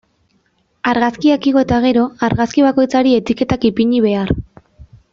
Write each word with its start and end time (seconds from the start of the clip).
Argazkiak 0.91 1.45
igo 1.51 1.61
eta 1.65 1.79
gero, 1.85 2.05
argazki 2.31 2.65
bakoitzari 2.69 3.15
etiketak 3.21 3.69
ipini 3.73 4.05
behar. 4.11 4.35